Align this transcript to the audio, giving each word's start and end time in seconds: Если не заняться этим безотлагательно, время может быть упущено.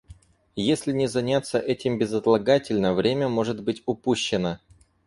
Если 0.55 0.93
не 0.93 1.05
заняться 1.05 1.59
этим 1.59 1.99
безотлагательно, 1.99 2.95
время 2.95 3.29
может 3.29 3.61
быть 3.63 3.83
упущено. 3.85 4.57